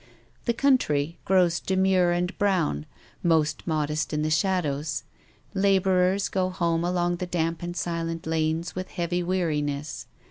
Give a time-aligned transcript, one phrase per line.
[0.45, 2.87] The country grows demure and brown,
[3.21, 5.03] most modest in the shadows.
[5.53, 10.07] Labourers go home along the damp and silent lanes with heavy weariness.